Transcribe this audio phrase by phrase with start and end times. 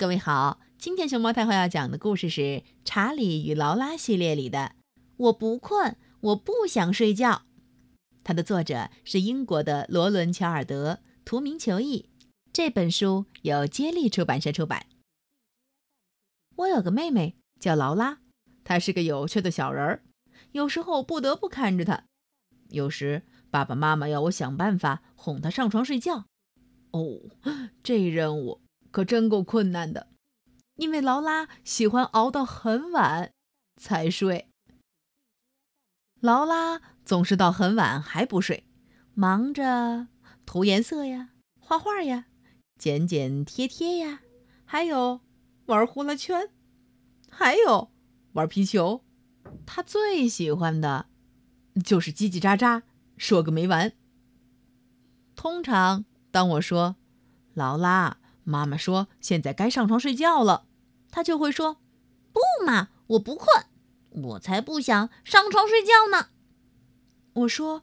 [0.00, 2.40] 各位好，今天熊猫太后要讲的故事是
[2.86, 4.58] 《查理与劳拉》系列里的
[5.18, 7.30] 《我不困，我不想睡觉》。
[8.24, 12.08] 它的作者是英国的罗伦·乔尔德，图名求译。
[12.50, 14.86] 这本书由接力出版社出版。
[16.56, 18.20] 我有个妹妹叫劳拉，
[18.64, 20.02] 她是个有趣的小人儿，
[20.52, 22.04] 有时候不得不看着她，
[22.70, 26.24] 有时爸爸妈妈要我想办法哄她上床睡觉。
[26.92, 27.20] 哦，
[27.82, 28.62] 这任务。
[28.90, 30.08] 可真够困难的，
[30.76, 33.32] 因为劳拉喜欢熬到很晚
[33.76, 34.48] 才睡。
[36.20, 38.64] 劳拉总是到很晚还不睡，
[39.14, 40.08] 忙着
[40.44, 42.26] 涂颜色呀、画画呀、
[42.78, 44.22] 剪剪贴贴呀，
[44.64, 45.20] 还有
[45.66, 46.50] 玩呼啦圈，
[47.30, 47.90] 还有
[48.32, 49.04] 玩皮球。
[49.64, 51.06] 他最喜欢的
[51.84, 52.82] 就是叽叽喳喳
[53.16, 53.92] 说个没完。
[55.34, 56.96] 通常当我说
[57.54, 58.19] 劳拉。
[58.50, 60.66] 妈妈说：“现在该上床睡觉了。”
[61.10, 61.78] 他就会说
[62.34, 63.64] ：“不嘛，我不困，
[64.10, 66.28] 我才不想上床睡觉呢。”
[67.32, 67.82] 我说：“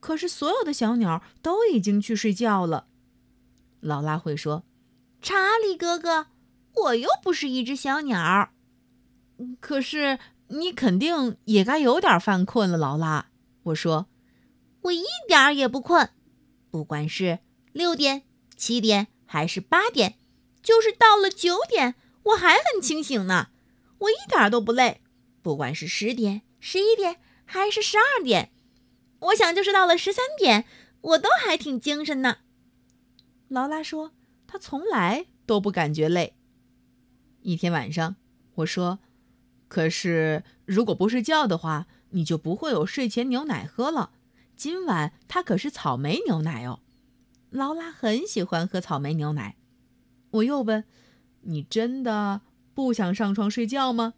[0.00, 2.86] 可是所有的小鸟都已经去睡觉了。”
[3.80, 4.64] 劳拉会说
[5.20, 6.28] ：“查理哥哥，
[6.74, 8.50] 我又不是一只小鸟。”
[9.60, 13.28] 可是你肯定也该有点犯困了，劳拉。
[13.64, 14.06] 我说
[14.82, 16.10] ：“我一点儿也不困，
[16.70, 17.40] 不管是
[17.72, 18.22] 六点、
[18.56, 20.18] 七点。”还是八点，
[20.62, 23.50] 就是到了九点，我还很清醒呢，
[23.98, 25.02] 我一点都不累。
[25.42, 28.50] 不管是十点、十一点，还是十二点，
[29.20, 30.64] 我想就是到了十三点，
[31.02, 32.38] 我都还挺精神呢。
[33.48, 34.12] 劳拉说，
[34.46, 36.34] 她从来都不感觉累。
[37.42, 38.16] 一天晚上，
[38.56, 38.98] 我说
[39.68, 44.12] ：“可是如果不睡觉的话，你就不会有睡前牛奶喝了。
[44.56, 46.80] 今晚它可是草莓牛奶哦。”
[47.50, 49.56] 劳拉很喜欢喝草莓牛奶。
[50.30, 50.84] 我又问
[51.42, 52.42] ：“你真的
[52.74, 54.14] 不想上床睡觉吗？”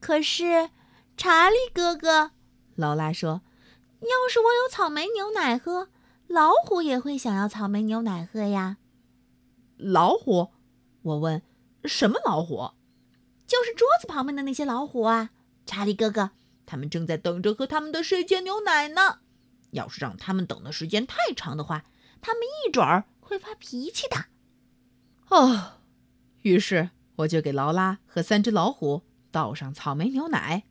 [0.00, 0.70] 可是，
[1.16, 2.32] 查理哥哥，
[2.76, 3.42] 劳拉说
[4.00, 5.88] ：“要是我有草莓牛奶喝，
[6.26, 8.76] 老虎也会想要草莓牛奶喝呀。”
[9.76, 10.50] 老虎？
[11.02, 11.42] 我问
[11.84, 12.70] ：“什么老虎？”
[13.46, 15.30] 就是桌子旁边的那些老虎啊，
[15.66, 16.30] 查理哥哥，
[16.64, 19.18] 他们正在等着喝他们的睡前牛奶呢。
[19.72, 21.84] 要是让他们等的时间太长的话，
[22.24, 24.24] 他们一准儿会发脾气的，
[25.28, 25.74] 哦。
[26.40, 30.64] 于是我就给劳拉和三只老虎倒上草莓牛奶，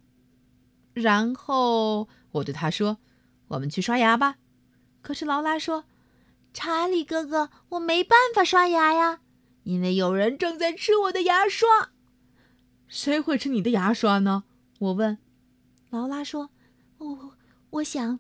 [0.94, 2.98] 然后我对他说
[3.50, 4.38] ：“我们去刷牙吧。”
[5.04, 5.86] 可是劳拉说
[6.56, 9.20] ：“查理哥哥，我没办法刷牙呀，
[9.62, 11.92] 因为有人正在吃我的牙刷。”
[12.90, 14.46] 谁会吃你的牙刷呢？
[14.80, 15.20] 我问。
[15.92, 16.50] 劳拉说
[16.98, 17.38] ：“我
[17.70, 18.20] 我想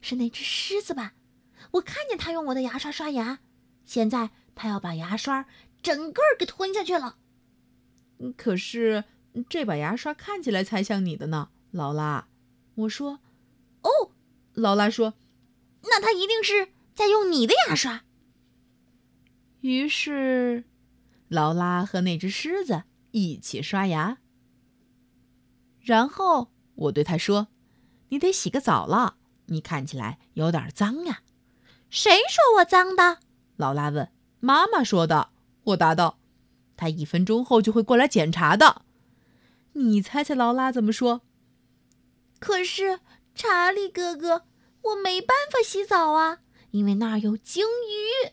[0.00, 1.14] 是那只狮子吧。”
[1.72, 3.40] 我看见他用我的牙刷刷牙，
[3.84, 5.46] 现在他要把牙刷
[5.82, 7.18] 整个给吞下去了。
[8.36, 9.04] 可是
[9.48, 12.28] 这把牙刷看起来才像你的呢，劳拉。
[12.74, 13.20] 我说
[13.82, 14.12] ：“哦。”
[14.54, 15.14] 劳拉说
[15.84, 18.04] ：“那他一定是在用你的牙刷。”
[19.62, 20.64] 于是，
[21.28, 22.82] 劳拉和那只狮子
[23.12, 24.18] 一起刷牙。
[25.80, 27.48] 然后我对他说
[28.10, 29.16] ：“你得洗个澡了，
[29.46, 31.22] 你看起来有点脏呀。”
[31.92, 33.18] 谁说我脏的？
[33.56, 34.10] 劳拉问。
[34.40, 35.28] 妈妈说的。
[35.64, 36.18] 我答道。
[36.74, 38.80] 她一分钟后就会过来检查的。
[39.74, 41.20] 你猜猜劳拉怎么说？
[42.40, 43.00] 可是
[43.34, 44.46] 查理哥哥，
[44.80, 46.38] 我没办法洗澡啊，
[46.70, 48.32] 因为那儿有鲸鱼。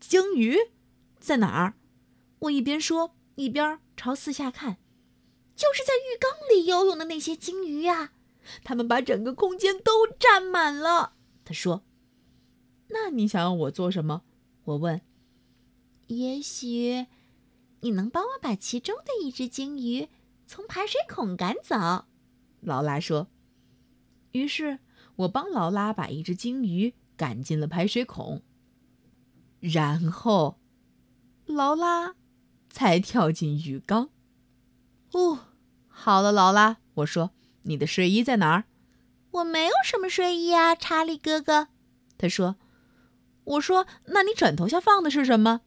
[0.00, 0.58] 鲸鱼
[1.20, 1.74] 在哪儿？
[2.40, 4.78] 我一边说一边朝四下看。
[5.54, 8.10] 就是在浴缸里游泳的那些鲸鱼呀，
[8.64, 11.12] 它们把整个空间都占满了。
[11.44, 11.84] 他说。
[12.92, 14.22] 那你想要我做什么？
[14.64, 15.00] 我问。
[16.08, 17.06] 也许
[17.80, 20.08] 你能帮我把其中的一只鲸鱼
[20.46, 22.04] 从排水孔赶走，
[22.60, 23.28] 劳拉说。
[24.32, 24.78] 于是
[25.16, 28.42] 我帮劳拉把一只鲸鱼赶进了排水孔，
[29.60, 30.58] 然后
[31.46, 32.14] 劳拉
[32.68, 34.10] 才跳进浴缸。
[35.12, 35.46] 哦，
[35.88, 37.30] 好了，劳拉，我说，
[37.62, 38.64] 你的睡衣在哪儿？
[39.30, 41.68] 我没有什么睡衣啊，查理哥哥。
[42.18, 42.56] 他说。
[43.44, 45.62] 我说：“那你枕头下放的是什么？”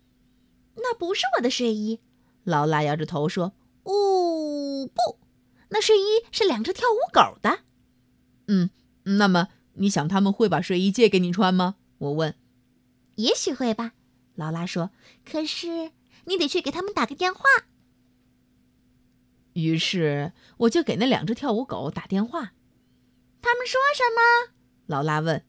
[0.77, 1.99] 那不是我的睡衣。
[2.43, 5.19] 劳拉摇着头说：“哦，不，
[5.69, 7.59] 那睡衣是两只跳舞狗的。”
[8.47, 8.69] 嗯，
[9.03, 11.75] 那么你想他们会把睡衣借给你穿吗？
[11.97, 12.35] 我问。
[13.15, 13.93] “也许会吧。”
[14.35, 14.91] 劳拉说。
[15.25, 15.91] “可是
[16.25, 17.41] 你得去给他们打个电话。”
[19.53, 22.51] 于是我就给那两只跳舞狗打电话。
[23.41, 24.53] 他们说什么？
[24.85, 25.45] 劳拉问。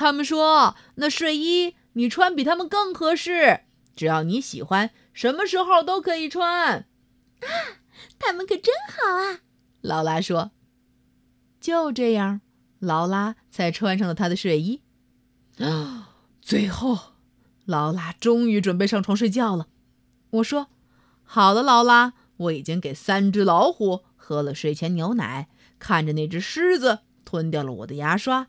[0.00, 3.64] 他们说：“那睡衣你穿比他们更合适，
[3.94, 6.72] 只要你喜欢，什么时候都可以穿。
[6.72, 6.86] 啊，
[8.18, 9.40] 他们可真好啊！
[9.82, 10.52] 劳拉说。
[11.60, 12.40] 就这样，
[12.78, 14.80] 劳拉才穿上了她的睡衣。
[15.58, 17.12] 啊，最后，
[17.66, 19.66] 劳拉终于准备上床睡觉了。
[20.30, 20.68] 我说
[21.22, 28.48] ：“好了，劳拉，我已经给三只老虎喝了睡前牛奶，看着那只狮子吞掉了我的牙刷，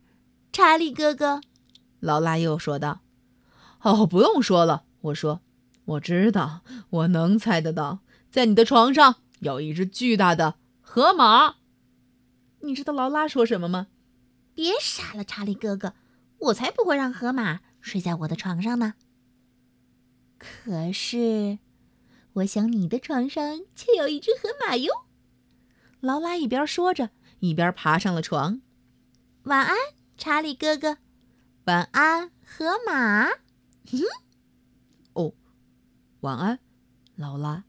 [0.51, 1.41] 查理哥哥，
[1.99, 3.01] 劳拉又说道
[3.81, 5.41] ：“哦，不用说了。”我说
[5.85, 7.99] ：“我知道，我能猜得到，
[8.29, 11.55] 在你的床上有一只巨大的河马。
[12.59, 13.87] 你知道劳拉说什么吗？”
[14.53, 15.93] 别傻了，查理哥哥，
[16.37, 18.95] 我才不会让河马睡在我的床上呢。
[20.37, 21.59] 可是，
[22.33, 24.91] 我想你的床上却有一只河马哟。
[26.01, 28.61] 劳拉一边说着，一边爬上了床。
[29.43, 29.75] 晚安，
[30.23, 30.99] 查理哥哥。
[31.63, 33.27] 晚安，河马。
[35.13, 35.33] 哦，
[36.19, 36.59] 晚安，
[37.15, 37.63] 劳拉。